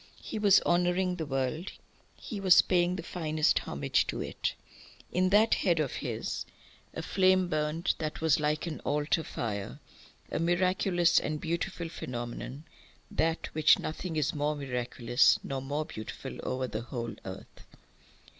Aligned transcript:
He 0.23 0.39
was 0.39 0.61
honouring 0.61 1.17
the 1.17 1.27
world; 1.27 1.73
he 2.15 2.39
was 2.39 2.63
paying 2.63 2.95
the 2.95 3.03
finest 3.03 3.59
homage 3.59 4.07
to 4.07 4.19
it. 4.19 4.55
In 5.11 5.29
that 5.29 5.53
head 5.53 5.79
of 5.79 5.91
his 5.91 6.43
a 6.95 7.03
flame 7.03 7.47
burnt 7.49 7.93
that 7.99 8.19
was 8.19 8.39
like 8.39 8.65
an 8.65 8.79
altar 8.79 9.23
fire, 9.23 9.79
a 10.31 10.39
miraculous 10.39 11.19
and 11.19 11.39
beautiful 11.39 11.87
phenomenon, 11.87 12.63
than 13.11 13.37
which 13.53 13.77
nothing 13.77 14.15
is 14.15 14.33
more 14.33 14.55
miraculous 14.55 15.37
nor 15.43 15.61
more 15.61 15.85
beautiful 15.85 16.39
over 16.41 16.65
the 16.65 16.81
whole 16.81 17.13
earth. 17.23 17.63